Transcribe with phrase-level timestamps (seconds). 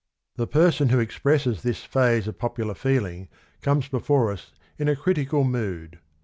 [0.35, 3.29] The person who expresses this phase of popular feeling
[3.61, 5.99] comes before us in a critical mood.